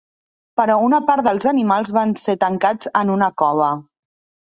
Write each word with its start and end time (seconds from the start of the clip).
Però 0.61 0.77
una 0.85 0.99
part 1.09 1.27
dels 1.27 1.45
animals 1.53 1.93
van 1.99 2.17
ser 2.25 2.37
tancats 2.47 2.93
en 3.03 3.17
una 3.21 3.33
cova. 3.45 3.73